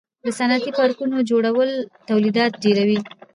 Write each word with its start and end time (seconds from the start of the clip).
د 0.23 0.25
صنعتي 0.37 0.71
پارکونو 0.79 1.17
جوړول 1.29 1.69
تولیدات 2.09 2.51
ډیروي. 2.63 2.99